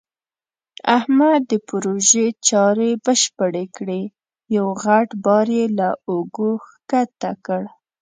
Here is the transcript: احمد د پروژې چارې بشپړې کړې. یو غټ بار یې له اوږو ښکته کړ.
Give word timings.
احمد 0.97 1.41
د 1.51 1.53
پروژې 1.67 2.27
چارې 2.47 2.89
بشپړې 3.05 3.65
کړې. 3.77 4.01
یو 4.55 4.67
غټ 4.83 5.09
بار 5.25 5.47
یې 5.57 5.65
له 5.79 5.89
اوږو 6.09 6.51
ښکته 6.67 7.31
کړ. 7.45 7.63